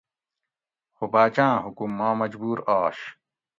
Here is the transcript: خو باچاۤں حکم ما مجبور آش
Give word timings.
خو 0.95 1.03
باچاۤں 1.13 1.55
حکم 1.65 1.91
ما 1.97 2.09
مجبور 2.21 2.57
آش 2.79 2.97